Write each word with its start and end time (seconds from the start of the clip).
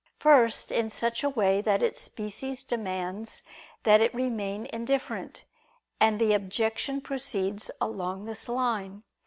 First 0.17 0.71
in 0.71 0.89
such 0.89 1.23
a 1.23 1.29
way 1.29 1.61
that 1.61 1.83
its 1.83 2.01
species 2.01 2.63
demands 2.63 3.43
that 3.83 4.01
it 4.01 4.11
remain 4.15 4.65
indifferent; 4.73 5.43
and 5.99 6.19
the 6.19 6.33
objection 6.33 7.01
proceeds 7.01 7.69
along 7.79 8.25
this 8.25 8.49
line. 8.49 9.03